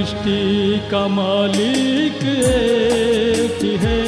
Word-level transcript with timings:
सृष्टि 0.00 0.40
का 0.90 1.06
मालिक 1.08 2.22
एक 2.50 3.62
ही 3.62 3.76
है 3.84 4.06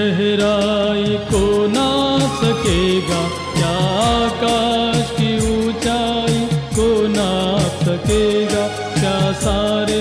गहराई 0.00 1.16
को 1.30 1.40
ना 1.68 1.88
सकेगा 2.36 3.18
क्या 3.56 3.72
आकाश 4.02 5.10
की 5.16 5.32
ऊंचाई 5.48 6.38
को 6.76 6.86
ना 7.08 7.28
सकेगा, 7.82 8.62
क्या 8.94 9.18
सारे 9.42 10.00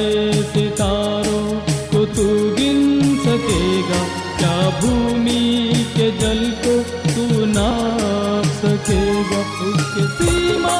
सितारों 0.53 1.44
को 1.92 2.05
तू 2.16 2.27
गिन 2.58 2.81
सकेगा, 3.25 4.00
क्या 4.39 4.55
भूमि 4.80 5.44
के 5.97 6.09
जल 6.22 6.42
को 6.64 6.77
तू 7.09 7.45
नाप 7.55 8.45
सकेगा, 8.64 9.42
उसके 9.70 10.08
सीमा 10.15 10.77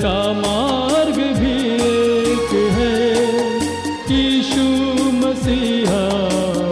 का 0.00 0.18
मार्ग 0.32 1.16
भी 1.38 1.54
एक 1.84 2.52
है 2.74 2.98
यीशु 4.10 4.66
मसीहा 5.18 6.04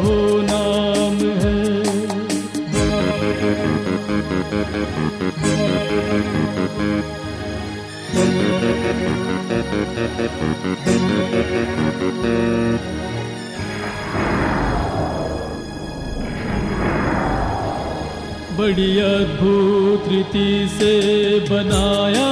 वो 0.05 0.17
नाम 0.43 1.17
है। 1.43 1.57
बड़ी 18.59 18.99
अद्भुत 18.99 20.13
रीति 20.13 20.69
से 20.79 20.93
बनाया 21.41 22.31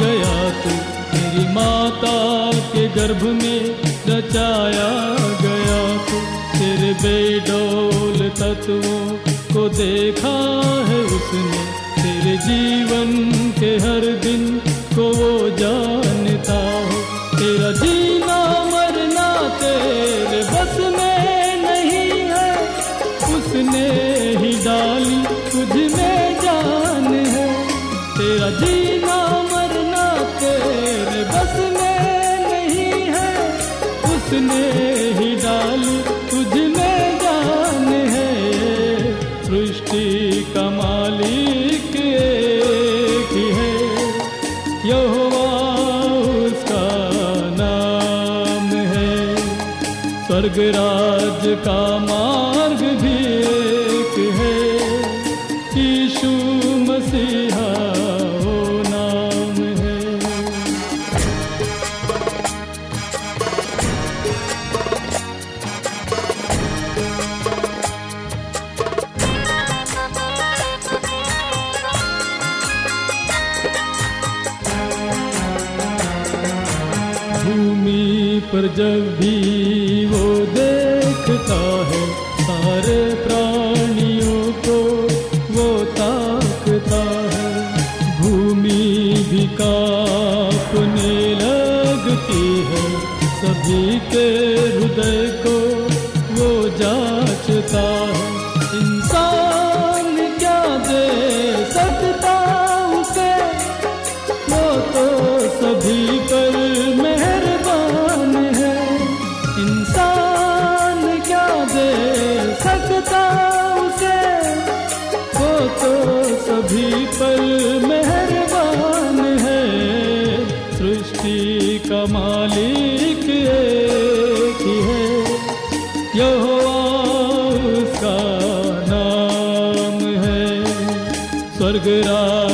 गया 0.00 0.34
तू। 0.60 0.70
मेरी 1.14 1.54
माता 1.54 2.16
के 2.52 2.88
गर्भ 2.88 3.22
में 3.22 3.76
रचाया 4.08 4.90
गया 5.42 5.80
तू। 6.06 6.20
तेरे 6.58 6.92
बेडोल 6.94 8.28
तत्वों 8.28 9.04
को 9.54 9.68
देखा 9.68 10.36
है 10.88 11.00
उसने। 11.00 11.64
तेरे 12.02 12.36
जीवन 12.36 13.10
के 13.58 13.72
हर 13.76 14.06
दिन 14.22 14.58
को 14.96 15.02
वो 15.02 15.50
जानता 15.58 16.60
हो। 16.86 17.02
तेरा 17.38 17.72
जीना 17.72 18.40
मरना 18.64 19.28
तेरे 19.48 20.42
बस 20.42 20.93
पर 78.64 78.74
जब 78.74 79.16
भी 79.18 80.06
वो 80.06 80.28
देखता 80.54 81.56
है 81.88 82.02
सारे 82.40 82.98
प्राणियों 83.24 84.44
को, 84.66 84.78
वो 85.54 85.66
ताकता 85.98 87.02
है। 87.32 87.82
भूमि 88.20 88.86
भी 89.30 89.46
कांपने 89.60 91.12
लगती 91.34 92.44
है 92.70 92.84
सभी 93.40 93.98
के 94.12 94.26
हृदय 94.76 95.33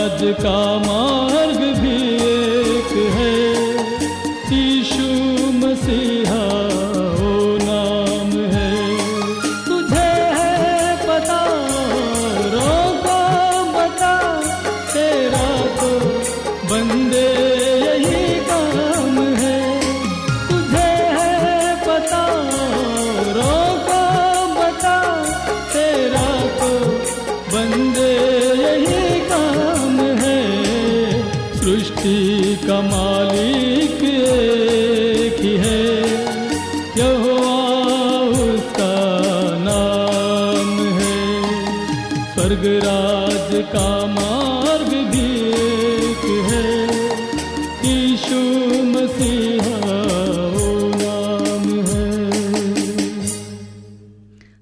राज 0.09 0.21
का 0.41 0.57
मार्ग 0.85 1.59
भी 1.79 2.08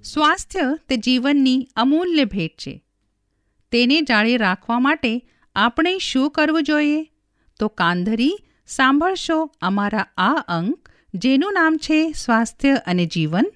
સ્વાસ્થ્ય 0.03 0.79
તે 0.89 0.97
જીવનની 0.97 1.69
અમૂલ્ય 1.77 2.25
ભેટ 2.25 2.57
છે. 2.57 2.85
તેને 3.71 4.01
જાળે 4.01 4.37
રાખવા 4.37 4.79
માટે 4.79 5.29
આપણે 5.55 5.99
શું 5.99 6.31
કરવું 6.31 6.63
જોઈએ? 6.63 7.11
તો 7.61 7.69
કાંધરી 7.69 8.39
સાંભળશો 8.67 9.51
અમારા 9.61 10.07
આ 10.17 10.45
અંક, 10.49 10.89
જેનું 11.15 11.53
નામ 11.53 11.77
છે 11.77 12.13
સ્વાસ્થ્ય 12.13 12.75
અને 12.87 13.07
જીવન, 13.07 13.53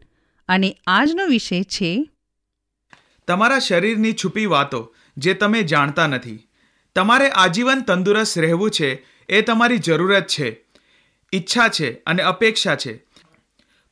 અને 0.49 0.77
આજનો 0.87 1.27
વિષય 1.27 1.63
છે 1.63 2.11
તમારા 3.27 3.59
શરીરની 3.59 4.13
છુપી 4.13 4.47
વાતો, 4.47 4.95
જે 5.17 5.35
તમે 5.35 5.63
જાણતા 5.63 6.07
નથી. 6.07 6.49
તમારે 6.95 7.31
આજીવન 7.31 7.81
તંદુરસ્ત 7.81 8.39
રહેવું 8.39 8.71
છે, 8.71 9.05
એ 9.29 9.43
તમારી 9.43 9.79
જરૂરત 9.79 10.27
છે. 10.27 10.65
ઈચ્છા 11.33 11.69
છે 11.69 11.93
અને 11.93 12.23
અપેક્ષા 12.23 12.77
છે. 12.77 13.12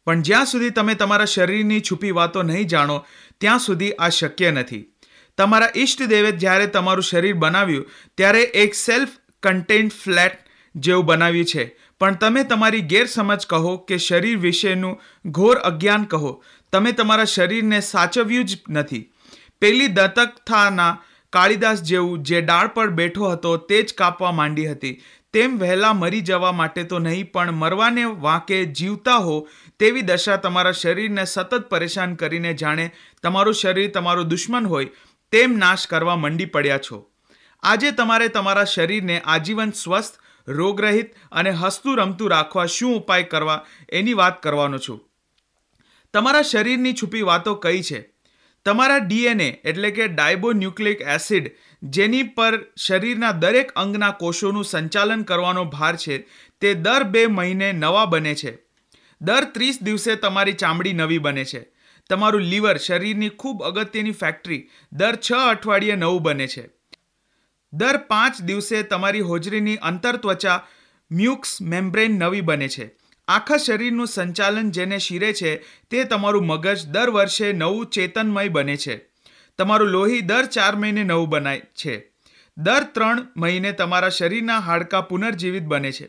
પણ 0.07 0.23
જ્યાં 0.23 0.47
સુધી 0.47 0.71
તમે 0.71 0.95
તમારા 0.95 1.25
શરીરની 1.25 1.81
છુપી 1.81 2.11
વાતો 2.11 2.43
નહીં 2.43 2.67
જાણો, 2.67 3.05
ત્યાં 3.41 3.59
સુધી 3.59 3.93
આ 3.93 4.09
શક્ય 4.09 4.51
નથી. 4.51 4.85
તમારા 5.39 5.69
ઈષ્ટદેવે 5.77 6.33
જ્યારે 6.33 6.67
તમારું 6.67 7.03
શરીર 7.03 7.35
બનાવ્યું, 7.35 7.91
ત્યારે 8.17 8.43
એક 8.43 8.75
સેલ્ફ 8.75 9.09
કન્ટેન્ટ 9.43 9.93
ફ્લેટ 9.93 10.33
જેવું 10.77 11.05
બનાવ્યું 11.05 11.45
છે. 11.45 11.77
પણ 12.01 12.15
તમે 12.15 12.45
તમારી 12.45 12.81
ગેરસમજ 12.81 13.47
કહો 13.47 13.77
કે 13.77 13.99
શરીર 13.99 14.39
વિશેનું 14.39 15.01
ઘોર 15.27 15.57
અજ્ઞાન 15.57 16.05
કહો, 16.05 16.45
તમે 16.73 16.93
તમારા 16.93 17.25
શરીરને 17.25 17.81
સાચવ્યું 17.81 18.45
જ 18.45 18.59
નથી. 18.71 19.13
પેલી 19.61 19.87
દત્તકથાના 19.87 20.99
કાળિદાસ 21.33 21.83
જેવું 21.83 22.23
જે 22.23 22.41
ડાળ 22.41 22.67
પર 22.67 22.89
બેઠો 22.89 23.29
હતો, 23.29 23.57
તે 23.57 23.83
જ 23.83 23.95
કાપવા 23.95 24.33
માંડી 24.33 24.71
હતી. 24.71 25.03
તેમ 25.35 25.59
વહેલા 25.59 25.93
મરી 25.93 26.21
જવા 26.21 26.53
માટે 26.53 26.83
તો 26.85 26.99
નહીં, 26.99 27.33
પણ 27.33 27.51
મરવાને 27.53 28.05
વાંકે 28.05 28.59
જીવતા 28.79 29.19
હો 29.19 29.37
તેવી 29.79 30.03
દશા 30.03 30.37
તમારા 30.37 30.73
શરીરને 30.73 31.25
સતત 31.25 31.61
પરેશાન 31.69 32.15
કરીને 32.15 32.55
જાણે 32.55 32.87
તમારું 33.23 33.55
શરીર 33.55 33.91
તમારું 33.91 34.29
દુશ્મન 34.29 34.67
હોય 34.67 34.91
તેમ 35.33 35.59
નાશ 35.59 35.87
કરવા 35.87 36.17
મંડી 36.17 36.45
પડ્યા 36.45 36.79
છો. 36.79 36.99
આજે 37.63 37.91
તમારે 37.91 38.29
તમારા 38.29 38.65
શરીરને 38.65 39.17
આજીવન 39.21 39.73
સ્વસ્થ, 39.73 40.15
રોગરહિત 40.49 41.15
અને 41.33 41.51
હસતું 41.51 41.99
રમતું 41.99 42.31
રાખવા 42.31 42.67
શું 42.67 42.97
ઉપાય 42.97 43.23
કરવા 43.23 43.65
એની 43.93 44.15
વાત 44.15 44.43
કરવાનો 44.43 44.79
છું. 44.79 45.01
તમારા 46.15 46.43
શરીરની 46.43 46.93
છુપી 46.93 47.23
વાતો 47.23 47.55
કઈ 47.55 47.83
છે? 47.83 48.01
તમારા 48.67 48.99
ડીએનએ 48.99 49.49
એટલે 49.65 49.91
કે 49.91 50.09
ડાયબોન્યુક્લિક 50.09 51.01
એસિડ 51.01 51.47
જેની 51.83 52.23
પર 52.23 52.67
શરીરના 52.77 53.33
દરેક 53.33 53.73
અંગના 53.73 54.11
કોષોનું 54.11 54.65
સંચાલન 54.65 55.23
કરવાનો 55.23 55.65
ભાર 55.65 55.97
છે, 55.97 56.19
તે 56.61 56.75
દર 56.75 57.03
બે 57.03 57.27
મહિને 57.27 57.73
નવા 57.73 58.05
બને 58.05 58.35
છે. 58.35 58.59
દર 59.21 59.45
ત્રીસ 59.45 59.83
દિવસે 59.83 60.15
તમારી 60.15 60.53
ચામડી 60.53 60.93
નવી 60.93 61.19
બને 61.19 61.45
છે. 61.45 61.67
તમારું 62.09 62.41
લીવર 62.41 62.77
શરીરની 62.77 63.29
ખૂબ 63.29 63.63
અગત્યની 63.63 64.13
ફેક્ટરી 64.13 64.69
દર 64.93 65.17
છ 65.17 65.33
અઠવાડિયે 65.33 65.97
નવું 65.97 66.23
બને 66.23 66.47
છે. 66.47 66.69
દર 67.73 67.97
પાંચ 67.97 68.41
દિવસે 68.41 68.83
તમારી 68.83 69.21
હોજરીની 69.21 69.77
અંતરત્વચા 69.77 70.67
મ્યુક્સ 71.11 71.63
મેમ્બ્રેન 71.63 72.11
નવી 72.11 72.41
બને 72.41 72.69
છે. 72.69 72.91
આખા 73.29 73.57
શરીરનું 73.57 74.07
સંચાલન 74.07 74.71
જેને 74.71 74.99
શીરે 74.99 75.33
છે, 75.33 75.57
તે 75.91 76.05
તમારું 76.05 76.47
મગજ 76.47 76.87
દર 76.87 77.11
વર્ષે 77.11 77.53
નવું 77.53 77.87
ચેતનમય 77.87 78.49
બને 78.49 78.77
છે. 78.77 79.10
તમારું 79.61 79.89
લોહી 79.89 80.21
દર 80.21 80.45
ચાર 80.45 80.77
મહિને 80.77 81.05
નવું 81.05 81.29
બનાય 81.29 81.61
છે. 81.61 82.13
દર 82.59 82.83
ત્રણ 82.83 83.27
મહિને 83.37 83.73
તમારા 83.73 84.09
શરીરના 84.09 84.59
હાડકાં 84.59 85.09
પુનર્જીવિત 85.09 85.63
બને 85.63 85.93
છે. 85.93 86.09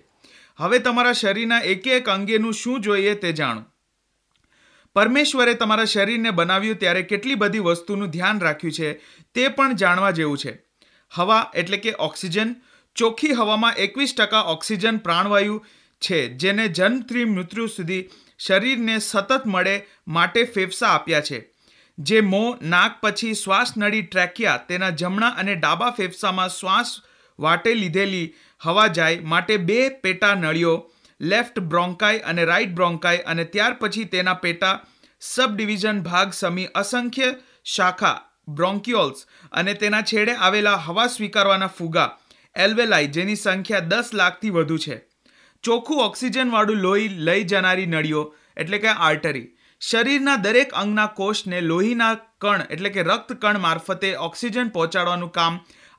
હવે 0.58 0.80
તમારા 0.80 1.12
શરીરના 1.12 1.60
એક 1.60 1.88
એક 1.88 2.10
અંગેનું 2.10 2.54
શું 2.54 2.82
જોઈએ 2.82 3.14
તે 3.14 3.32
જાણો. 3.32 3.64
પરમેશ્વરે 4.96 5.54
તમારા 5.54 5.86
શરીરને 5.86 6.32
બનાવ્યું 6.32 6.76
ત્યારે 6.76 7.02
કેટલી 7.02 7.36
બધી 7.36 7.60
વસ્તુનું 7.60 8.10
ધ્યાન 8.10 8.40
રાખ્યું 8.40 8.74
છે 8.74 8.94
તે 9.34 9.48
પણ 9.48 9.74
જાણવા 9.74 10.12
જેવું 10.12 10.38
છે. 10.38 10.64
હવા 11.12 11.52
એટલે 11.56 11.78
કે 11.78 11.94
ઓક્સિજન. 12.00 12.56
ચોખ્ખી 12.96 13.32
હવામાં 13.32 13.74
એકવીસ 13.74 14.16
ટકા 14.16 14.42
ઓક્સિજન 14.42 14.98
પ્રાણવાયુ 14.98 15.66
છે, 16.00 16.28
જેને 16.28 16.68
જન્મથી 16.68 17.26
મૃત્યુ 17.26 17.68
સુધી 17.68 18.10
શરીરને 18.40 19.00
સતત 19.00 19.42
મળે 19.46 19.86
માટે 20.08 20.44
ફેફસા 20.44 20.88
આપ્યા 20.88 21.22
છે. 21.22 21.51
જે 22.08 22.22
મોં, 22.22 22.58
નાક 22.72 22.94
પછી 23.02 23.36
શ્વાસ 23.36 23.72
નળી 23.78 24.06
ટ્રેકિયા, 24.06 24.62
તેના 24.70 24.92
જમણા 25.02 25.34
અને 25.42 25.54
ડાબા 25.56 25.92
ફેફસામાં 25.98 26.54
શ્વાસ 26.58 26.94
વાટે 27.40 27.72
લીધેલી 27.74 28.26
હવા 28.62 28.88
જાય 28.98 29.22
માટે 29.34 29.54
બે 29.70 29.80
પેટા 30.06 30.34
નળીઓ, 30.36 30.74
લેફ્ટ 31.20 31.62
બ્રોન્કાઈ 31.74 32.24
અને 32.32 32.48
રાઈટ 32.52 32.74
બ્રોન્કાઈ 32.80 33.22
અને 33.26 33.46
ત્યાર 33.54 33.78
પછી 33.82 34.08
તેના 34.16 34.40
પેટા 34.46 34.74
સબ 35.22 35.50
ડિવિઝન 35.56 36.02
ભાગ 36.02 36.34
સમી 36.34 36.68
અસંખ્ય 36.82 37.30
શાખા 37.76 38.18
બ્રોન્ક્યુલ્સ 38.56 39.26
અને 39.52 39.74
તેના 39.82 40.04
છેડે 40.12 40.36
આવેલા 40.38 40.78
હવા 40.86 41.10
સ્વીકારવાના 41.16 41.74
ફુગા, 41.78 42.10
એલ્વેલાઈ, 42.56 43.14
જેની 43.16 43.36
સંખ્યા 43.36 43.88
દસ 43.92 44.14
લાખથી 44.14 44.54
વધુ 44.58 44.78
છે. 44.86 44.98
ચોખ્ખું 45.64 46.06
ઓક્સિજનવાળું 46.06 46.86
લોહી 46.86 47.10
લઈ 47.28 47.44
જનારી 47.46 47.86
નળીઓ, 47.86 48.24
એટલે 48.58 48.80
કે 48.86 48.96
આર્ટરી. 49.00 49.50
શરીરના 49.82 50.42
દરેક 50.42 50.74
અંગના 50.74 51.12
કોષને 51.18 51.60
લોહીના 51.62 52.16
કણ 52.42 52.64
એટલે 52.70 52.90
કે 52.96 53.04
રક્ત 53.04 53.32
કણ 53.36 53.62
મારફતે 53.62 54.10
ઓક્સિજન 54.26 54.68
પહોંચાડવાનું 54.74 55.32
કામ 55.32 55.56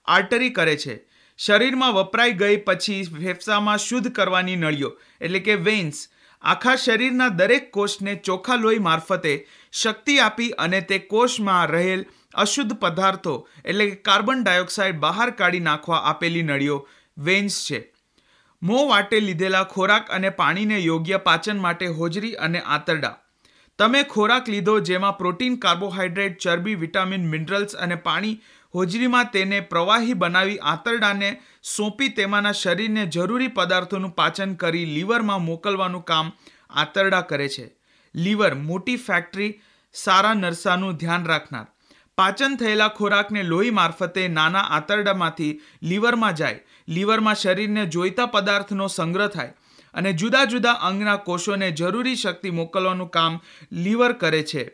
આર્ટરી 0.08 0.50
કરે 0.50 0.74
છે. 0.76 0.94
શરીરમાં 1.38 1.96
વપરાઈ 1.96 2.36
ગઈ 2.42 2.56
પછી 2.66 2.98
ફેફસામાં 3.16 3.80
શુદ્ધ 3.84 4.10
કરવાની 4.12 4.54
નળીઓ 4.56 4.90
એટલે 5.20 5.40
કે 5.40 5.56
વેન્સ 5.68 6.02
આખા 6.42 6.74
શરીરના 6.76 7.28
દરેક 7.40 7.66
કોષને 7.70 8.14
ચોખ્ખા 8.28 8.56
લોહી 8.56 8.84
મારફતે 8.88 9.32
શક્તિ 9.72 10.16
આપી 10.18 10.50
અને 10.66 10.80
તે 10.92 11.00
કોષમાં 11.14 11.66
રહેલ 11.66 12.06
અશુદ્ધ 12.34 12.76
પદાર્થો 12.76 13.34
એટલે 13.64 13.88
કે 13.90 13.98
કાર્બન 14.10 14.46
ડાયોક્સાઇડ 14.46 15.02
બહાર 15.06 15.28
કાઢી 15.42 15.64
નાખવા 15.70 16.00
આપેલી 16.12 16.42
નળીઓ 16.42 16.78
વેન્સ 17.16 17.58
છે. 17.66 17.82
મોં 18.62 18.88
વાટે 18.88 19.18
લીધેલા 19.20 19.66
ખોરાક 19.74 20.16
અને 20.20 20.30
પાણીને 20.38 20.78
યોગ્ય 20.78 21.22
પાચન 21.28 21.66
માટે 21.66 21.86
હોજરી 21.98 22.34
અને 22.48 22.64
આંતરડા 22.76 23.14
તમે 23.82 24.02
ખોરાક 24.02 24.48
લીધો 24.48 24.80
જેમાં 24.80 25.18
પ્રોટીન 25.18 25.54
કાર્બોહાઈડ્રેટ 25.56 26.38
ચરબી, 26.38 26.74
વિટામિન, 26.74 27.28
મિનરલ્સ 27.28 27.72
અને 27.74 27.94
પાણી 27.94 28.42
હોજરીમાં 28.74 29.24
તેને 29.24 29.60
પ્રવાહી 29.60 30.12
બનાવી 30.14 30.58
આંતરડાને 30.58 31.40
સોંપી 31.76 32.08
તેમાંના 32.08 32.52
શરીરને 32.52 33.06
જરૂરી 33.06 33.48
પદાર્થોનું 33.48 34.10
પાચન 34.10 34.54
કરી 34.54 34.84
લીવરમાં 34.84 35.42
મોકલવાનું 35.42 36.04
કામ 36.04 36.32
આંતરડા 36.70 37.20
કરે 37.20 37.48
છે. 37.48 37.74
લીવર, 38.14 38.54
મોટી 38.54 38.96
ફેક્ટરી, 38.96 39.60
સારા 39.92 40.34
નરસાનું 40.34 40.96
ધ્યાન 40.96 41.26
રાખનાર. 41.26 41.66
પાચન 42.18 42.56
થયેલા 42.56 42.88
ખોરાકને 42.88 43.42
લોહી 43.42 43.70
મારફતે 43.70 44.28
નાના 44.28 44.60
આંતરડામાંથી 44.60 45.60
લીવરમાં 45.82 46.34
જાય. 46.34 46.60
લીવરમાં 46.88 47.34
શરીરને 47.34 47.86
જોઈતા 47.86 48.26
પદાર્થનો 48.26 48.86
સંગ્રહ 48.86 49.26
થાય. 49.26 49.54
અને 49.94 50.12
જુદા 50.12 50.44
જુદા 50.44 50.72
અંગના 50.72 51.16
કોષોને 51.16 51.70
જરૂરી 51.70 52.16
શક્તિ 52.16 52.50
મોકલવાનું 52.50 53.11
કામ 53.11 53.40
લીવર 53.72 54.12
કરે 54.12 54.42
છે. 54.42 54.64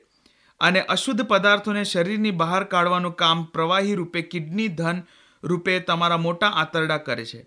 અને 0.60 0.80
અશુદ્ધ 0.80 1.22
પદાર્થોને 1.22 1.84
શરીરની 1.84 2.30
બહાર 2.30 2.64
કાઢવાનું 2.64 3.12
કામ 3.12 3.44
પ્રવાહી 3.44 3.94
રૂપે 3.94 4.22
કિડની 4.22 4.68
ધન 4.68 5.02
રૂપે 5.42 5.80
તમારા 5.80 6.16
મોટા 6.16 6.46
આંતરડા 6.46 6.98
કરે 6.98 7.24
છે. 7.24 7.46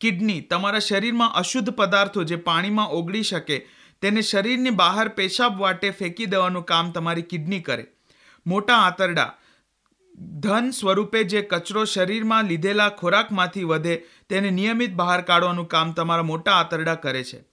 કિડની 0.00 0.40
તમારા 0.40 0.78
શરીરમાં 0.78 1.32
અશુદ્ધ 1.32 1.70
પદાર્થો 1.70 2.24
જે 2.24 2.36
પાણીમાં 2.36 2.88
ઓગળી 2.88 3.22
શકે 3.22 3.68
તેને 4.00 4.22
શરીરની 4.22 4.70
બહાર 4.70 5.08
પેશાબ 5.08 5.60
વાટે 5.60 5.90
ફેંકી 5.90 6.26
દેવાનું 6.26 6.64
કામ 6.64 6.90
તમારી 6.90 7.22
કિડની 7.22 7.60
કરે. 7.60 7.86
મોટા 8.46 8.76
આંતરડા 8.76 9.34
ધન 10.18 10.70
સ્વરૂપે 10.70 11.24
જે 11.24 11.42
કચરો 11.42 11.84
શરીરમાં 11.84 12.44
લીધેલા 12.44 12.88
ખોરાકમાંથી 12.88 13.62
વધે 13.62 14.04
તેને 14.28 14.50
નિયમિત 14.50 14.94
બહાર 14.94 15.22
કાઢવાનું 15.22 15.68
કામ 15.68 15.92
તમારા 15.92 16.22
મોટા 16.22 16.52
આંતરડા 16.52 16.94
કરે 16.94 17.24
છે. 17.24 17.44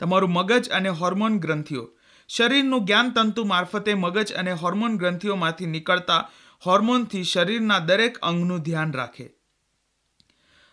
તમારું 0.00 0.30
મગજ 0.30 0.68
અને 0.68 0.88
હોર્મોન 0.88 1.38
ગ્રંથિઓ. 1.38 1.88
શરીરનું 2.28 2.84
જ્ઞાન 2.84 3.10
તંતુ 3.10 3.44
મારફતે 3.44 3.94
મગજ 3.94 4.32
અને 4.32 4.52
હોર્મોન 4.52 4.96
ગ્રંથિઓમાંથી 4.96 5.66
નીકળતા 5.66 6.30
હોર્મોનથી 6.66 7.24
શરીરના 7.24 7.78
દરેક 7.78 8.18
અંગનું 8.18 8.60
ધ્યાન 8.60 8.92
રાખે. 8.92 9.30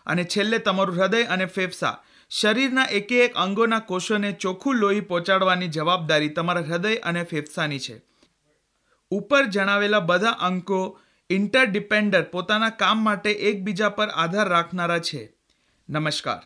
અને 0.06 0.24
છેલ્લે 0.24 0.58
તમારું 0.58 0.96
હૃદય 0.96 1.24
અને 1.24 1.46
ફેફસા. 1.46 2.04
શરીરના 2.30 2.84
એકે 2.84 3.26
એક 3.26 3.34
અંગોના 3.34 3.80
કોષોને 3.80 4.32
ચોખ્ખું 4.32 4.76
લોહી 4.76 5.02
પહોંચાડવાની 5.02 5.68
જવાબદારી 5.68 6.30
તમારા 6.30 6.62
હૃદય 6.62 6.96
અને 6.96 7.24
ફેફસાની 7.24 7.80
છે. 7.80 8.02
ઉપર 9.10 9.46
જણાવેલા 9.46 10.00
બધા 10.00 10.30
અંકો 10.30 11.00
ઇન્ટરડિપેન્ડર 11.30 12.22
પોતાના 12.22 12.70
કામ 12.70 13.04
માટે 13.04 13.32
એકબીજા 13.32 13.90
પર 13.90 14.08
આધાર 14.08 14.50
રાખનારા 14.50 15.00
છે. 15.00 15.36
નમસ્કાર. 15.90 16.40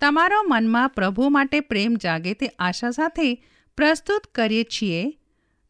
તમારો 0.00 0.42
મનમાં 0.42 0.88
પ્રભુ 0.88 1.28
માટે 1.28 1.60
પ્રેમ 1.60 1.94
જાગે 1.94 2.34
તે 2.34 2.46
આશા 2.46 2.90
સાથે 2.90 3.44
પ્રસ્તુત 3.76 4.26
કરીએ 4.34 4.64
છીએ. 4.64 5.18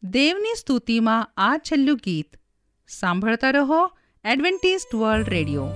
દેવની 0.03 0.55
સ્તુતિમાં 0.59 1.31
આ 1.37 1.57
છેલ્લું 1.57 1.97
ગીત. 1.97 2.37
સાંભળતા 2.87 3.49
રહો 3.49 3.91
એડવેન્ટિસ્ટ 4.25 4.95
વર્લ્ડ 4.95 5.29
રેડિયો. 5.29 5.67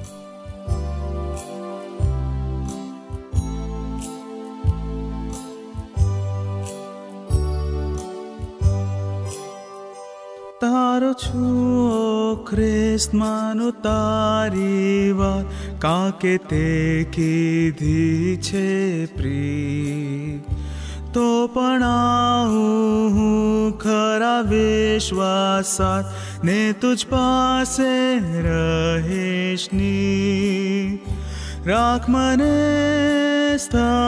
તારો 10.61 11.09
છું 11.13 11.57
ઓ 11.91 12.45
માનું 13.13 13.73
તારી 13.83 15.13
વાત 15.13 15.45
કાકે 15.79 16.33
તે 16.45 16.61
કીધી 17.11 18.37
છે 18.41 18.63
પ્રી 19.15 20.41
તો 21.13 21.27
પણ 21.47 21.83
આવું 21.83 23.13
હું 23.13 23.75
ખરા 23.77 24.33
વિશ્વાસાત 24.43 26.05
ને 26.43 26.57
તુજ 26.81 27.05
પાસે 27.05 27.93
રહેશની 28.47 29.77
રાખ 31.65 32.05
મને 32.09 32.51
સ્થામ 33.57 34.06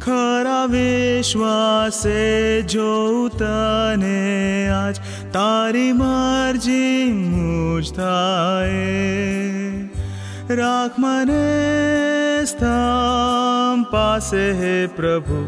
ખરા 0.00 0.66
વિશ્વાસે 0.66 2.22
જોઉં 2.66 3.30
તને 3.30 4.16
આજ 4.70 4.96
તારી 5.32 5.92
મરજી 5.92 7.04
મુજ 7.12 7.92
થાય 7.92 9.16
રાખ 9.26 9.55
મને 10.48 12.44
સ્થામ 12.46 13.84
પાસે 13.90 14.54
હે 14.54 14.74
પ્રભુ 14.88 15.38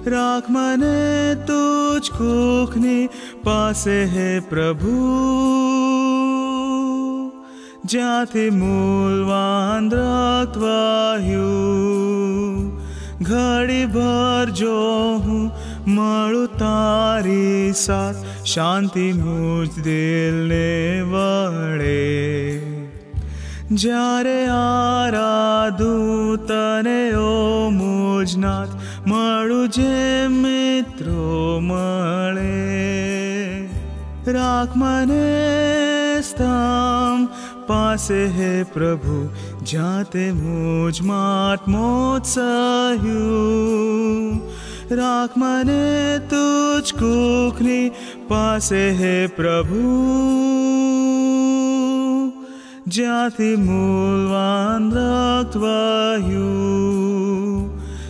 રાખ 0.06 0.49
મને 0.49 1.37
તુજ 1.47 2.11
કુખની 2.11 3.09
પાસે 3.42 3.97
હે 4.06 4.28
પ્રભુ 4.40 4.97
જ્યાંથી 7.87 8.50
મૂલવાન 8.52 9.88
રક્તવાયું 9.92 10.61
ઘડી 13.23 13.87
ભર 13.87 14.52
જો 14.54 14.76
હું 15.18 15.42
મળું 15.87 16.52
તારી 16.59 17.73
સાથ 17.80 18.29
શાંતિ 18.44 19.12
મુજ 19.12 19.82
દિલને 19.82 21.02
વળે. 21.02 22.61
જ્યારે 23.70 24.47
આરાધું 24.47 26.47
તને 26.47 27.14
ઓ 27.14 27.70
મુજનાથ 27.70 28.68
મળું 29.06 29.68
જે 29.68 30.28
મિત્રો 30.28 31.61
મળે. 31.61 33.68
રાખ 34.32 34.76
મને 34.76 36.23
સ્થામ 36.23 37.28
પાસે 37.66 38.26
હે 38.26 38.62
પ્રભુ, 38.62 39.28
જ્યાં 39.62 40.04
તે 40.04 40.32
મુજ 40.32 41.02
માત 41.02 41.68
મોત 41.68 42.25
સહ્યું. 42.25 44.50
રાખ 44.90 45.35
મને 45.37 46.20
તુજ 46.28 46.87
કુખની 46.92 47.92
પાસે 48.28 48.82
હે 48.92 49.11
પ્રભુ 49.28 49.90
જ્યાંથી 52.88 53.56
મૂલવાન 53.59 54.88
રક્તવાયું 54.97 56.40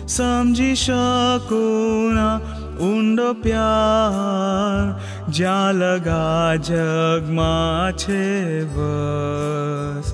સમજી 0.07 0.77
શકુના 0.77 2.37
ઊંડો 2.81 3.29
પ્યાર 3.43 4.85
જ્યાં 5.31 5.75
લગા 5.77 6.49
જગમાં 6.63 7.93
છે 7.95 8.25
બસ 8.73 10.07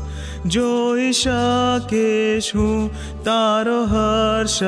જોઈ 0.48 1.14
શકીશ 1.14 2.50
હું 2.54 2.84
તારો 3.24 3.80
હર્ષ 3.86 4.60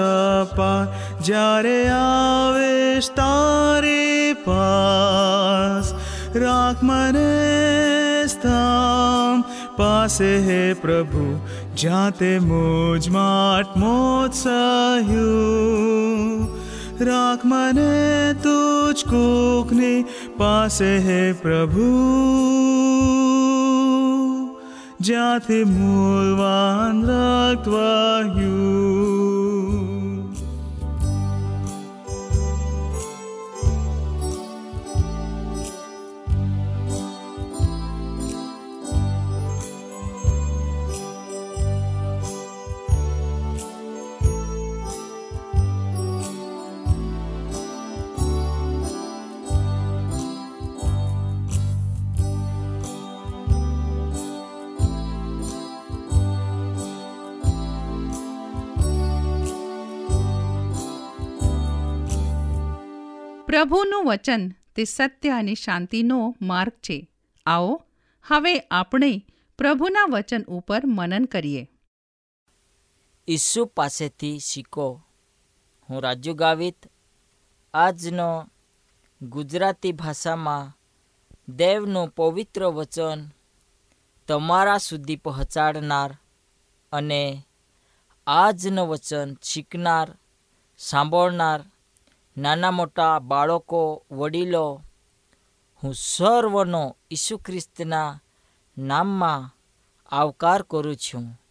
પાર 0.55 0.83
જ્યારે 1.20 1.92
આવેશ 1.92 3.10
તારી 3.14 4.34
પાસ 4.44 5.94
રાખ 6.36 6.82
મને 6.82 8.24
સ્થામ 8.28 9.44
પાસે 9.76 10.40
હે 10.46 10.74
પ્રભુ 10.80 11.38
જ્યાં 11.76 12.14
તે 12.14 12.38
મુજ 12.42 13.10
માટ 13.10 13.76
મોત 13.76 14.32
સહ્યું 14.36 16.48
રાખ 17.02 17.44
મને 17.44 18.34
તુજ 18.42 19.04
કુખની 19.04 20.04
પાસે 20.38 21.00
હે 21.06 21.34
પ્રભુ 21.42 21.90
જ્યાંથી 25.00 25.64
મૂલવાન 25.66 27.02
રક્તવાયું 27.08 29.37
પ્રભુનું 63.59 64.05
વચન 64.05 64.49
તે 64.75 64.83
સત્ય 64.83 65.29
અને 65.29 65.53
શાંતિનો 65.53 66.35
માર્ગ 66.41 66.71
છે. 66.71 67.11
આવો, 67.45 67.83
હવે 68.27 68.59
આપણે 68.59 69.25
પ્રભુના 69.57 70.05
વચન 70.09 70.43
ઉપર 70.43 70.85
મનન 70.85 71.25
કરીએ. 71.25 71.69
ઈસુ 73.27 73.65
પાસેથી 73.65 74.39
શીખો. 74.39 75.01
હું 75.89 76.01
રાજુ 76.01 76.33
ગાવિત 76.33 76.85
આજનો 77.73 78.49
ગુજરાતી 79.21 79.91
ભાષામાં 79.91 80.77
દેવનું 81.49 82.09
પવિત્ર 82.09 82.65
વચન 82.65 83.27
તમારા 84.27 84.77
સુધી 84.77 85.15
પહોંચાડનાર 85.15 86.17
અને 86.91 87.43
આજનું 88.27 88.87
વચન 88.87 89.37
શીખનાર, 89.43 90.17
સાંભળનાર 90.77 91.63
નાના 92.39 92.71
મોટા 92.71 93.19
બાળકો, 93.19 94.05
વડીલો, 94.11 94.81
હું 95.83 95.93
સર્વનો 95.93 96.97
ઈસુ 97.11 97.37
ખ્રિસ્તના 97.37 98.21
નામમાં 98.77 99.55
આવકાર 100.15 100.61
કરું 100.61 100.95
છું. 100.95 101.41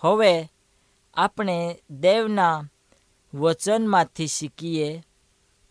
હવે 0.00 0.52
આપણે 1.14 1.78
દેવના 1.90 2.62
વચનમાંથી 3.34 4.26
શીખીએ 4.26 5.02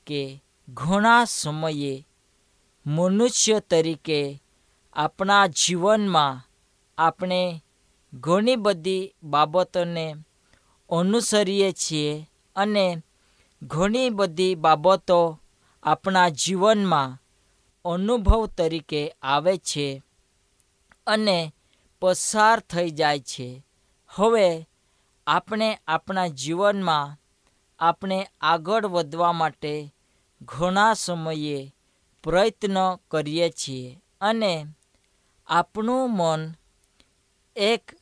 કે 0.08 0.44
ઘણા 0.70 1.26
સમયે 1.26 2.08
મનુષ્ય 2.86 3.60
તરીકે 3.60 4.44
આપણા 4.94 5.48
જીવનમાં 5.48 6.48
આપણે 6.98 7.64
ઘણી 8.14 8.56
બધી 8.56 9.14
બાબતોને 9.24 10.16
અનુસરીએ 10.90 11.72
છીએ 11.72 12.30
અને 12.56 13.04
ઘણી 13.64 14.10
બધી 14.10 14.56
બાબતો 14.56 15.40
આપણા 15.84 16.30
જીવનમાં 16.30 17.18
અનુભવ 17.86 18.46
તરીકે 18.46 19.16
આવે 19.22 19.58
છે 19.58 20.04
અને 21.08 21.54
પસાર 22.00 22.60
થઈ 22.60 22.90
જાય 22.90 23.20
છે. 23.20 23.66
હવે 24.08 24.70
આપણે 25.28 25.80
આપણા 25.88 26.28
જીવનમાં 26.28 27.18
આપણે 27.80 28.28
આગળ 28.42 28.86
વધવા 28.86 29.32
માટે 29.32 29.96
ઘણા 30.42 30.94
સમયે 30.94 31.76
પ્રયત્ન 32.24 32.96
કરીએ 32.96 33.50
છીએ 33.50 34.02
અને 34.22 34.66
આપણું 35.48 36.16
મન 36.16 36.56
એક 37.56 37.96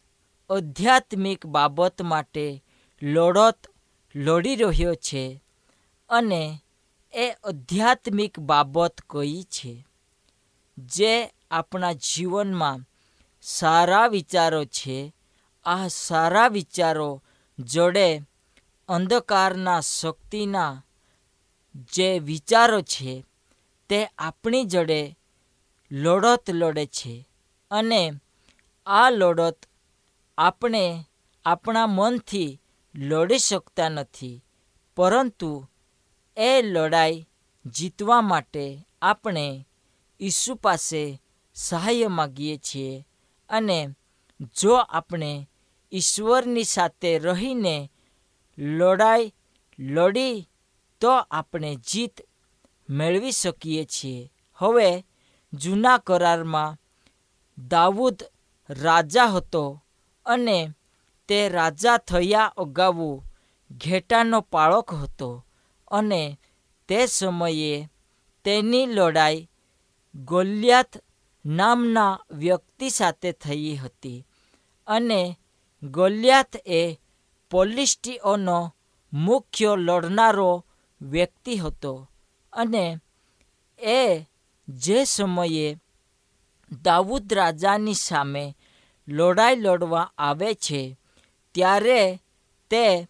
આધ્યાત્મિક 0.49 1.45
બાબત 1.45 2.01
માટે 2.01 2.63
લડત 3.01 3.67
લડી 4.15 4.55
રહ્યો 4.55 4.95
છે. 4.95 5.43
અને 6.09 6.63
એ 7.13 7.31
આધ્યાત્મિક 7.31 8.39
બાબત 8.39 9.01
કઈ 9.09 9.43
છે? 9.43 9.85
જે 10.77 11.33
આપણા 11.51 11.93
જીવનમાં 11.93 12.79
સારા 13.41 14.07
વિચારો 14.07 14.65
છે, 14.65 15.15
આ 15.65 15.87
સારા 15.87 16.47
વિચારો 16.47 17.23
જોડે 17.59 18.21
અંધકારના 18.89 19.79
શક્તિના 19.79 20.83
જે 21.75 22.19
વિચારો 22.19 22.81
છે, 22.81 23.25
તે 23.89 24.05
આપણી 24.05 24.63
જોડે 24.63 25.17
લડત 25.91 26.49
લડે 26.49 26.85
છે 26.85 27.27
અને 27.71 28.11
આ 28.85 29.09
લડત 29.09 29.65
આપણે 30.37 31.05
આપણા 31.45 31.87
મનથી 31.87 32.61
લડી 32.95 33.37
શકતા 33.37 33.89
નથી. 33.89 34.43
પરંતુ 34.95 35.68
એ 36.39 36.61
લડાઈ 36.61 37.27
જીતવા 37.65 38.21
માટે 38.21 38.87
આપણે 39.01 39.65
ઈસુ 40.21 40.55
પાસે 40.55 41.21
સહાય 41.53 42.07
માગીએ 42.07 42.57
છીએ 42.57 43.05
અને 43.49 43.89
જો 44.55 44.75
આપણે 44.75 45.49
ઈશ્વરની 45.93 46.63
સાથે 46.63 47.19
રહીને 47.19 47.91
લડાઈ 48.57 49.33
લડી 49.79 50.49
તો 51.01 51.11
આપણે 51.11 51.75
જીત 51.75 52.21
મેળવી 52.89 53.31
શકીએ 53.31 53.85
છીએ. 53.85 54.31
હવે 54.53 55.05
જૂના 55.53 55.97
કરારમાં 55.97 56.77
દાઉદ 57.69 58.23
રાજા 58.69 59.25
હતો 59.25 59.81
અને 60.25 60.73
તે 61.27 61.49
રાજા 61.49 61.97
થયા 61.97 62.53
અગાઉ 62.57 63.23
ઘેટાનો 63.71 64.41
પાળક 64.41 64.93
હતો. 64.93 65.45
અને 65.91 66.39
તે 66.87 67.07
સમયે 67.07 67.89
તેની 68.43 68.85
લડાઈ 68.85 69.47
ગોલિયાત 70.15 70.97
નામના 71.45 72.19
વ્યક્તિ 72.31 72.89
સાથે 72.89 73.31
થઈ 73.31 73.75
હતી 73.75 74.25
અને 74.87 75.39
ગોલિયાત 75.83 76.55
એ 76.65 76.99
પોલિસ્ટીઓનો 77.51 78.73
મુખ્ય 79.13 79.75
લડનારો 79.75 80.65
વ્યક્તિ 81.01 81.55
હતો 81.55 82.07
અને 82.53 82.99
એ 83.79 84.25
જે 84.67 85.05
સમયે 85.05 85.77
દાઉદ 86.83 87.33
રાજાની 87.33 87.93
સામે 87.93 88.57
લડાઈ 89.07 89.55
લડવા 89.55 90.11
આવે 90.17 90.53
છે, 90.53 90.97
ત્યારે 91.53 92.19
તે 92.71 93.07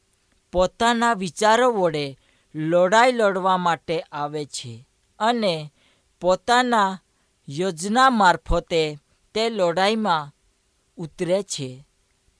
પોતાના 0.51 1.13
વિચારો 1.13 1.71
વડે 1.71 2.19
લડાઈ 2.55 3.11
લડવા 3.11 3.57
માટે 3.57 3.97
આવે 4.11 4.45
છે 4.45 4.87
અને 5.19 5.73
પોતાના 6.21 6.99
યોજના 7.47 8.09
મારફતે 8.09 8.99
તે 9.35 9.49
લડાઈમાં 9.49 10.31
ઉતરે 10.97 11.43
છે. 11.43 11.85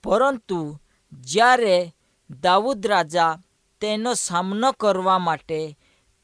પરંતુ 0.04 0.78
જ્યારે 1.12 1.94
દાઉદ 2.30 2.86
રાજા 2.86 3.38
તેનો 3.80 4.14
સામનો 4.14 4.72
કરવા 4.72 5.18
માટે 5.18 5.78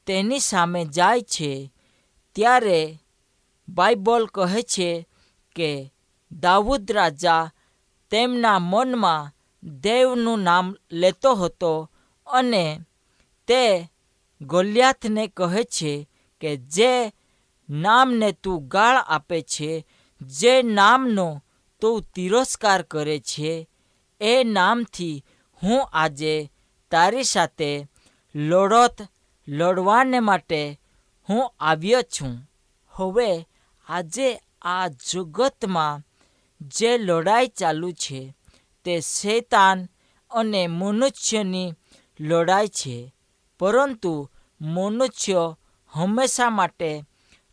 તેની 0.07 0.38
સામે 0.40 0.85
જાય 0.85 1.20
છે, 1.20 1.72
ત્યારે 2.37 2.81
બાઇબલ 3.68 4.27
કહે 4.27 4.62
છે 4.62 4.90
કે 5.57 5.70
દાઉદ 6.33 6.92
રાજા 6.92 7.51
તેમના 8.11 8.59
મનમાં 8.61 9.33
દેવનું 9.62 10.40
નામ 10.40 10.66
લેતો 10.92 11.35
હતો 11.35 11.90
અને 12.27 12.64
તે 13.47 13.89
ગોલિયાથને 14.43 15.27
કહે 15.27 15.65
છે 15.65 16.09
કે, 16.41 16.57
જે 16.57 17.13
નામને 17.69 18.33
તું 18.33 18.69
ગાળ 18.69 18.97
આપે 18.97 19.41
છે, 19.41 19.87
જે 20.21 20.63
નામનો 20.63 21.43
તું 21.81 22.03
તિરસ્કાર 22.15 22.83
કરે 22.83 23.19
છે, 23.19 23.69
એ 24.21 24.45
નામથી 24.45 25.25
હું 25.63 25.89
આજે 25.93 26.53
તારી 26.91 27.25
સાથે 27.25 27.89
લડત 28.35 29.09
લડવાને 29.49 30.21
માટે 30.21 30.81
હું 31.29 31.55
આવ્યો 31.61 32.03
છું. 32.03 32.51
હવે 32.91 33.49
આજે 33.89 34.41
આ 34.63 34.89
જગતમાં 34.89 36.03
જે 36.61 36.99
લડાઈ 36.99 37.47
ચાલુ 37.47 37.93
છે, 37.93 38.37
તે 38.85 39.01
શૈતાન 39.01 39.89
અને 40.31 40.67
મનુષ્યની 40.67 41.75
લડાઈ 42.21 42.69
છે. 42.69 43.15
પરંતુ 43.61 44.31
મનુષ્ય 44.61 45.57
હંમેશા 45.92 46.51
માટે 46.51 47.05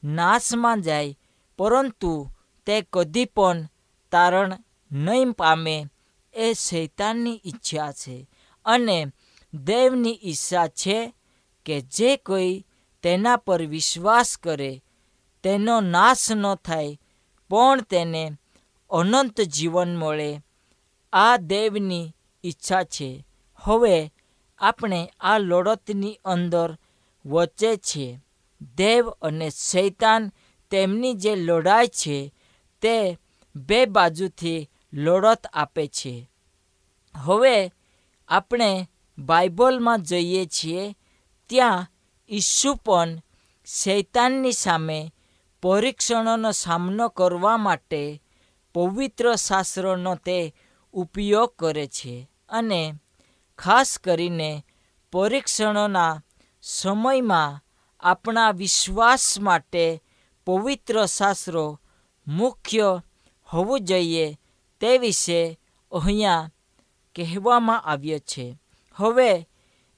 નાશમાં 0.03 0.81
જાય, 0.81 1.19
પરંતુ 1.57 2.31
તે 2.65 2.85
કદી 2.93 3.25
પણ 3.25 3.69
તારણ 4.11 4.57
નહીં 4.91 5.31
પામે 5.31 5.85
એ 6.33 6.53
શૈતાનની 6.53 7.41
ઈચ્છા 7.45 7.91
છે. 7.91 8.29
અને 8.65 9.05
દેવની 9.53 10.19
ઈચ્છા 10.23 10.67
છે 10.67 11.13
કે 11.65 11.81
જે 11.81 12.17
કોઈ 12.17 12.65
તેના 13.03 13.35
પર 13.35 13.61
વિશ્વાસ 13.65 14.37
કરે, 14.37 14.83
તેનો 15.43 15.81
નાશ 15.81 16.31
ન 16.31 16.55
થાય, 16.55 16.99
પણ 17.49 17.81
તેને 17.81 18.31
અનંત 18.89 19.41
જીવન 19.41 19.95
મળે, 19.95 20.41
આ 21.13 21.37
દેવની 21.37 22.13
ઈચ્છા 22.43 22.83
છે. 22.83 23.25
હવે 23.57 24.13
આપણે 24.63 24.99
આ 25.19 25.37
લડતની 25.39 26.19
અંદર 26.25 26.69
વચ્ચે 27.25 27.71
છે. 27.77 28.07
દેવ 28.75 29.03
અને 29.21 29.47
શૈતાન 29.49 30.23
તેમની 30.71 31.13
જે 31.13 31.33
લડાઈ 31.35 31.93
છે 31.99 32.17
તે 32.81 32.95
બે 33.55 33.79
બાજુથી 33.85 34.69
લડત 34.93 35.43
આપે 35.53 35.83
છે. 35.87 36.15
હવે 37.15 37.55
આપણે 38.29 38.69
બાઇબલમાં 39.17 40.03
જઈએ 40.03 40.43
છીએ, 40.45 40.83
ત્યાં 41.49 41.87
ઈસુ 42.29 42.71
પણ 42.75 43.21
શૈતાનની 43.67 44.51
સામે 44.53 44.99
પરીક્ષણોનો 45.63 46.51
સામનો 46.51 47.05
કરવા 47.09 47.57
માટે 47.57 48.01
પવિત્ર 48.75 49.25
શાસ્ત્રનો 49.35 50.13
તે 50.15 50.39
ઉપયોગ 50.93 51.51
કરે 51.59 51.85
છે 51.87 52.15
અને 52.49 52.81
ખાસ 53.57 53.97
કરીને 53.97 54.65
પરીક્ષણોના 55.11 56.21
સમયમાં 56.61 57.61
આપણા 57.99 58.51
વિશ્વાસ 58.51 59.39
માટે 59.39 60.01
પવિત્ર 60.45 61.05
શાસ્ત્રો 61.05 61.79
મુખ્ય 62.27 63.01
હોવું 63.53 63.79
જોઈએ 63.79 64.37
તે 64.81 64.97
વિશે 64.97 65.59
અહીંયા 65.91 66.49
કહેવામાં 67.15 67.81
આવ્યો 67.81 68.19
છે. 68.19 68.59
હવે 68.95 69.47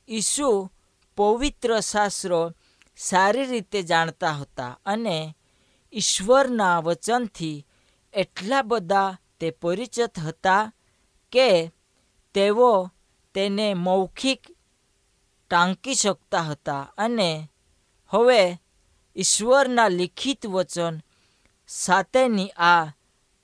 ઈસુ 0.09 0.69
પવિત્ર 1.15 1.81
શાસ્ત્રો 1.81 2.51
સારી 2.97 3.45
રીતે 3.45 3.81
જાણતા 3.81 4.31
હતા 4.31 4.77
અને 4.85 5.35
ઈશ્વરના 5.93 6.79
વચનથી 6.79 7.65
એટલા 8.13 8.61
બધા 8.61 9.17
તે 9.39 9.51
પરિચિત 9.51 10.19
હતા 10.19 10.71
કે 11.31 11.71
તેઓ 12.33 12.89
તેને 13.35 13.73
મૌખિક 13.73 14.41
ટાંકી 15.51 15.95
શકતા 15.95 16.41
હતા 16.41 16.83
અને 16.97 17.49
હવે 18.11 18.59
ઈશ્વરના 19.15 19.87
લિખિત 19.89 20.47
વચન 20.47 20.95
સાથેની 21.67 22.55
આ 22.57 22.93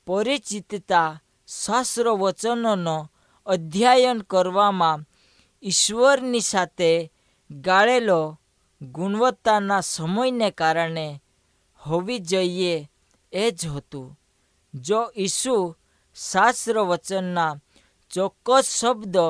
પરિચિતતા 0.07 1.19
શાસ્ત્ર 1.47 2.07
વચનોનો 2.09 2.97
અધ્યયન 3.45 4.21
કરવામાં 4.21 5.05
ઈશ્વરની 5.63 6.41
સાથે 6.41 7.11
ગાળેલો 7.49 8.37
ગુણવત્તાના 8.81 9.81
સમયને 9.81 10.51
કારણે 10.51 11.21
હોવી 11.81 12.19
જોઈએ 12.19 12.89
એ 13.33 13.51
જ 13.51 13.67
હતું. 13.67 14.19
જો 14.73 15.01
ઈસુ 15.17 15.75
શાસ્ત્ર 16.15 16.77
વચનના 16.79 17.59
ચોક્કસ 18.11 18.67
શબ્દો 18.79 19.27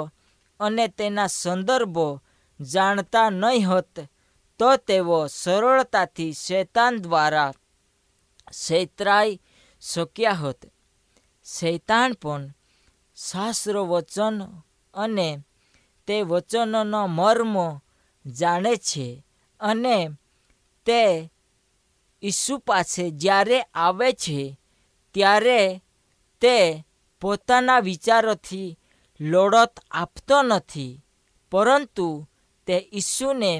અને 0.62 0.86
તેના 0.98 1.34
સંદર્ભો 1.40 2.08
જાણતા 2.60 3.30
નહીં 3.32 3.68
હોત, 3.70 3.94
તો 4.60 4.70
તેઓ 4.78 5.20
સરળતાથી 5.42 6.34
શૈતાન 6.36 6.94
દ્વારા 7.04 7.52
શૈતરાઈ 8.54 9.40
શક્યા 9.82 10.40
હોત. 10.42 10.62
શૈતાન 11.46 12.12
પણ 12.22 12.44
શાસ્ત્ર 13.18 13.76
વચન 13.92 14.38
અને 14.94 15.30
તે 16.08 16.16
વચનનો 16.24 17.02
મર્મ 17.10 17.56
જાણે 18.26 18.74
છે 18.88 19.08
અને 19.60 19.98
તે 20.88 21.02
ઈસુ 22.24 22.56
પાસે 22.60 23.04
જ્યારે 23.22 23.60
આવે 23.86 24.10
છે, 24.14 24.40
ત્યારે 25.16 25.60
તે 26.42 26.56
પોતાના 27.22 27.80
વિચારોથી 27.80 28.78
લોડત 29.22 29.76
આપતો 29.92 30.38
નથી, 30.44 31.02
પરંતુ 31.52 32.08
તે 32.68 32.76
ઈસુને 32.92 33.54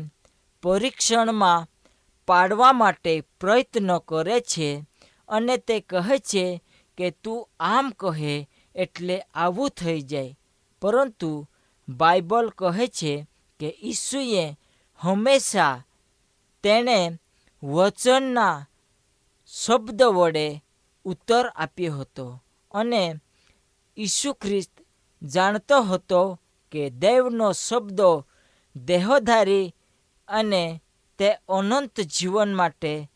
પરીક્ષણમાં 0.64 1.68
પાડવા 2.28 2.74
માટે 2.74 3.14
પ્રયત્ન 3.40 3.90
કરે 4.00 4.38
છે 4.42 4.70
અને 5.30 5.56
તે 5.58 5.76
કહે 5.82 6.18
છે 6.20 6.46
કે 6.98 7.08
તું 7.24 7.48
આમ 7.60 7.86
કહે 7.92 8.34
એટલે 8.76 9.18
આવું 9.22 9.70
થઈ 9.70 10.02
જાય. 10.02 10.38
પરંતુ 10.82 11.32
બાઇબલ 11.88 12.48
કહે 12.50 12.86
છે 12.88 13.14
કે 13.60 13.70
ઈસુએ 13.84 14.46
હંમેશા 15.02 15.84
તેણે 16.64 17.00
વચનના 17.64 18.66
શબ્દ 19.54 20.00
વડે 20.18 20.48
ઉત્તર 21.06 21.46
આપ્યો 21.54 21.94
હતો 21.98 22.26
અને 22.72 23.04
ઈસુ 23.98 24.34
ખ્રિસ્ત 24.34 24.74
જાણતો 25.24 25.82
હતો 25.82 26.40
કે 26.72 26.90
દૈવનો 26.90 27.52
શબ્દો 27.52 28.28
દેહોધારી 28.76 29.76
અને 30.28 30.82
તે 31.18 31.34
અનંત 31.50 32.02
જીવન 32.02 32.54
માટે 32.54 33.12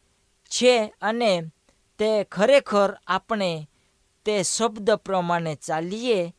છે 0.49 0.93
અને 1.01 1.41
તે 1.99 2.23
ખરેખર 2.23 2.97
આપણે 3.07 3.69
તે 4.25 4.43
શબ્દ 4.43 4.91
પ્રમાણે 4.91 5.55
ચાલીએ, 5.55 6.33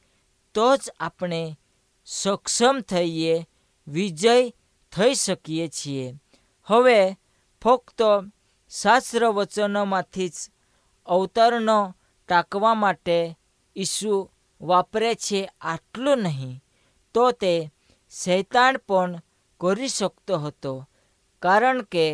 તો 0.54 0.76
જ 0.76 0.90
આપણે 1.00 1.58
સક્ષમ 2.06 2.80
થઈએ, 2.80 3.46
વિજય 3.88 4.50
થઈ 4.92 5.14
શકીએ 5.14 5.68
છીએ. 5.68 6.14
હવે 6.64 7.16
ફક્ત 7.62 8.02
શાસ્ત્ર 8.70 9.26
વચનોમાંથી 9.26 10.28
જ 10.28 10.36
અવતરણો 11.06 11.94
ટાંકવા 12.28 12.74
માટે 12.74 13.38
ઈસુ 13.76 14.30
વાપરે 14.60 15.14
છે 15.14 15.40
આટલું 15.46 16.18
નહીં, 16.18 16.62
તો 17.14 17.24
તે 17.32 17.52
શૈતાન 18.10 18.76
પણ 18.76 19.20
કરી 19.60 19.88
શકતો 19.88 20.34
હતો, 20.38 20.72
કારણ 21.42 21.80
કે 21.82 22.06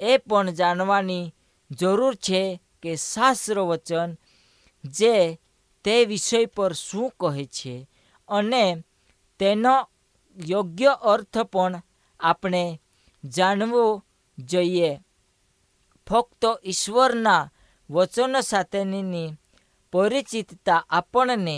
એ 0.00 0.18
પણ 0.18 0.50
જાણવાની 0.50 1.32
જરૂર 1.70 2.14
છે 2.16 2.60
કે 2.82 2.92
શાસ્ત્ર 2.96 3.58
વચન 3.60 4.10
જે 4.84 5.38
તે 5.84 5.94
વિષય 6.04 6.46
પર 6.46 6.72
શું 6.72 7.10
કહે 7.20 7.44
છે 7.46 7.74
અને 8.28 8.64
તેનો 9.40 9.76
યોગ્ય 10.36 10.92
અર્થ 11.12 11.38
પણ 11.42 11.82
આપણે 12.20 12.80
જાણવો 13.24 13.84
જોઈએ. 14.38 14.90
ફક્ત 16.06 16.42
ઈશ્વરના 16.64 17.50
વચનો 17.90 18.40
સાથેની 18.40 19.36
પરિચિતતા 19.92 20.86
આપણને 20.90 21.56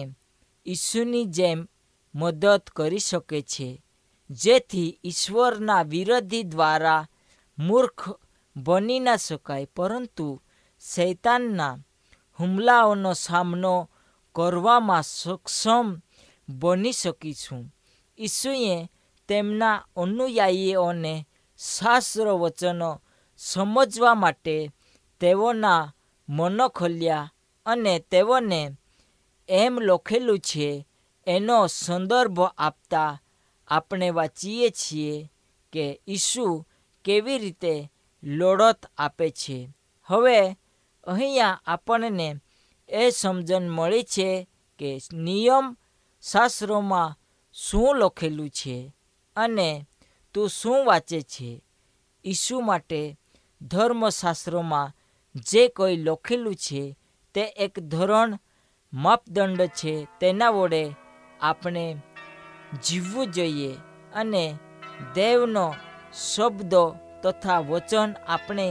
ઈસુની 0.67 1.25
જેમ 1.25 1.69
મદદ 2.15 2.63
કરી 2.77 2.99
શકે 2.99 3.43
છે, 3.43 3.83
જેથી 4.31 4.99
ઈશ્વરના 5.05 5.83
વિરોધી 5.83 6.43
દ્વારા 6.43 7.07
મૂર્ખ 7.59 8.09
બની 8.57 9.01
ના 9.01 9.17
શકાય. 9.17 9.65
પરંતુ 9.65 10.43
શૈતાનના 10.81 11.79
હુમલાઓનો 12.41 13.13
સામનો 13.15 13.91
કરવામાં 14.35 15.03
સક્ષમ 15.03 15.87
બની 16.49 16.93
શકીશું. 16.93 17.75
ઈસુએ 18.19 18.89
તેમના 19.29 19.85
અનુયાયીઓને 19.97 21.27
શાસ્ત્ર 21.59 22.29
વચનો 22.29 23.03
સમજવા 23.37 24.15
માટે 24.15 24.71
તેઓના 25.21 25.93
મનો 26.29 26.69
ખોલ્યા 26.69 27.33
અને 27.67 27.99
તેઓને 27.99 28.71
એમ 29.49 29.81
લખેલું 29.81 30.39
છે, 30.39 30.87
એનો 31.27 31.67
સંદર્ભ 31.67 32.41
આપતા 32.41 33.23
આપણે 33.69 34.11
વાંચીએ 34.11 34.71
છીએ 34.71 35.33
કે 35.73 36.01
ઈસુ 36.09 36.67
કેવી 37.05 37.39
રીતે 37.39 37.93
લોડત 38.23 38.87
આપે 38.99 39.31
છે. 39.31 39.69
હવે 40.05 40.57
અહીંયા 41.05 41.61
આપણને 41.67 42.35
એ 42.89 43.11
સમજણ 43.11 43.71
મળી 43.71 44.03
છે 44.03 44.49
કે 44.79 44.99
નિયમ 45.13 45.77
શાસ્ત્રોમાં 46.23 47.17
શું 47.53 47.97
લખેલું 47.97 48.51
છે 48.51 48.95
અને 49.37 49.87
તું 50.35 50.49
શું 50.49 50.87
વાંચે 50.87 51.21
છે. 51.21 51.63
ઈસુ 52.25 52.61
માટે 52.61 53.19
ધર્મશાસ્ત્રોમાં 53.63 54.93
જે 55.35 55.69
કોઈ 55.69 55.97
લખેલું 55.97 56.55
છે 56.55 56.99
તે 57.35 57.41
એક 57.41 57.79
ધોરણ 57.81 58.39
માપદંડ 58.93 59.61
છે 59.71 60.07
તેના 60.21 60.51
વડે 60.51 60.83
આપણે 61.41 61.85
જીવવું 62.85 63.27
જોઈએ 63.27 63.73
અને 64.15 64.45
દેવનો 65.15 65.75
શબ્દો 66.13 66.97
તથા 67.23 67.61
વચન 67.61 68.11
આપણે 68.29 68.67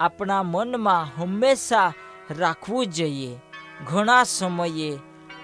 આપણા 0.00 0.42
મનમાં 0.42 1.10
હંમેશા 1.16 1.92
રાખવું 2.38 2.86
જોઈએ. 2.86 3.32
ઘણા 3.86 4.24
સમયે 4.24 4.90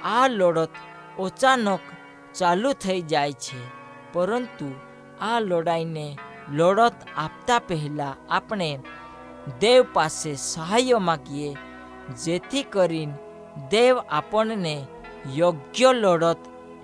આ 0.05 0.29
લડત 0.29 0.75
અચાનક 1.19 1.85
ચાલુ 2.35 2.73
થઈ 2.73 3.03
જાય 3.03 3.33
છે, 3.33 3.61
પરંતુ 4.13 4.69
આ 5.21 5.41
લડાઈને 5.41 6.07
લડત 6.53 6.97
આપતા 7.17 7.59
પહેલાં 7.59 8.19
આપણે 8.31 8.71
દેવ 9.61 9.81
પાસે 9.93 10.35
સહાય 10.35 10.99
માગીએ, 10.99 11.57
જેથી 12.25 12.63
કરીને 12.63 13.19
દેવ 13.71 13.99
આપણને 13.99 14.87
યોગ્ય 15.35 15.93
લડત 15.93 16.37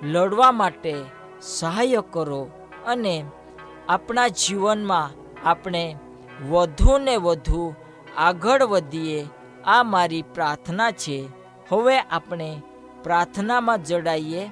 લડવા 0.03 0.53
માટે 0.53 0.95
સહાય 1.43 2.03
કરો 2.11 2.49
અને 2.87 3.25
આપણા 3.89 4.29
જીવનમાં 4.29 5.11
આપણે 5.49 5.97
વધુ 6.51 6.99
ને 6.99 7.17
વધુ 7.17 7.75
આગળ 8.19 8.63
વધીએ, 8.63 9.27
આ 9.65 9.83
મારી 9.83 10.23
પ્રાર્થના 10.23 10.91
છે. 10.91 11.29
હવે 11.73 11.99
આપણે 11.99 12.63
પ્રાર્થનામાં 13.03 13.85
જોડાઈએ. 13.85 14.51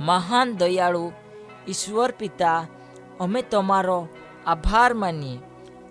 મહાન 0.00 0.52
દયાળુ 0.52 1.12
ઈશ્વર 1.68 2.10
પિતા, 2.10 2.66
અમે 3.20 3.42
તમારો 3.42 4.08
આભાર 4.46 4.94
માનીએ. 4.94 5.38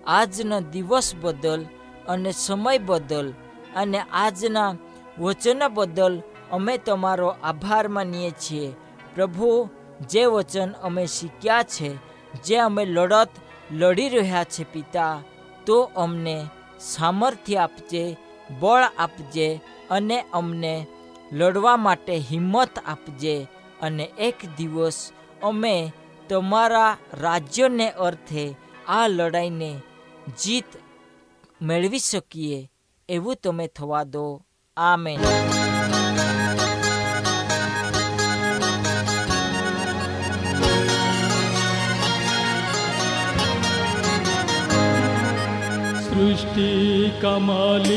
આજનો 0.06 0.60
દિવસ 0.60 1.14
બદલ 1.20 1.66
અને 2.08 2.32
સમય 2.32 2.78
બદલ 2.78 3.34
અને 3.76 3.98
આજના 4.12 4.74
વચન 5.20 5.62
બદલ 5.68 6.22
અમે 6.50 6.78
તમારો 6.78 7.28
આભાર 7.30 7.88
માનીએ 7.88 8.30
છીએ. 8.30 8.76
પ્રભુ, 9.14 9.68
જે 10.08 10.22
વચન 10.26 10.70
અમે 10.82 11.04
શીખ્યા 11.06 11.62
છે, 11.62 11.88
જે 12.44 12.60
અમે 12.60 12.82
લડત 12.84 13.32
લડી 13.70 14.08
રહ્યા 14.08 14.44
છે 14.44 14.64
પિતા, 14.64 15.22
તો 15.66 15.76
અમને 15.96 16.36
સામર્થ્ય 16.80 17.58
આપજે, 17.58 18.16
બળ 18.60 18.84
આપજે 18.98 19.60
અને 19.90 20.18
અમને 20.32 20.86
લડવા 21.32 21.76
માટે 21.76 22.14
હિંમત 22.18 22.74
આપજે 22.86 23.34
અને 23.82 24.04
એક 24.18 24.38
દિવસ 24.56 24.98
અમે 25.42 25.92
તમારા 26.28 26.98
રાજ્યને 27.12 27.86
અર્થે 27.98 28.44
આ 28.88 29.08
લડાઈને 29.08 29.70
જીત 30.38 30.70
મેળવી 31.62 31.98
શકીએ 31.98 32.58
એવું 33.08 33.40
તમે 33.42 33.66
થવા 33.66 34.04
દો. 34.04 34.42
Amén. 34.80 35.20
सृष्टि 46.04 46.72
कमल 47.22 47.89